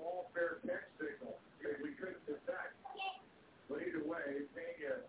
[0.00, 1.34] all fair catch signal.
[1.82, 2.74] We couldn't detect.
[3.68, 5.04] But either way, Pena,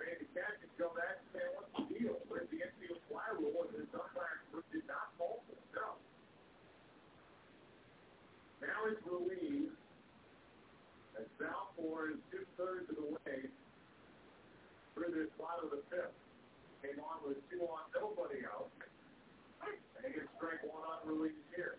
[0.00, 2.16] Pena catches come back and say, what's the deal?
[2.26, 3.68] Where's the infield fly rule?
[3.70, 6.00] And his umpire did not fault himself.
[8.64, 9.70] Now it's Ruiz.
[11.16, 13.46] And Balfour is two-thirds of the way
[14.96, 16.12] through this bottom of the fifth.
[16.84, 18.68] Came on with two on, nobody out.
[19.64, 21.78] And he gets strike one on Ruiz here.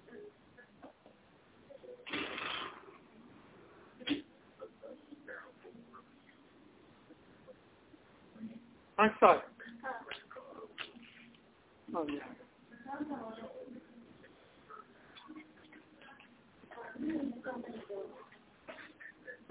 [9.01, 9.39] हाँ sir